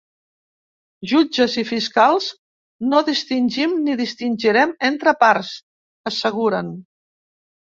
Jutges 1.11 1.57
i 1.63 1.63
fiscals 1.71 2.29
no 2.93 3.03
distingim 3.11 3.77
ni 3.83 3.99
distingirem 4.01 4.75
entre 4.91 5.15
parts, 5.25 5.53
asseguren. 6.13 6.75